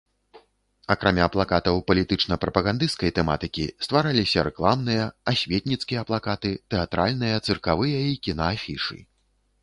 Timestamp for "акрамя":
0.93-1.25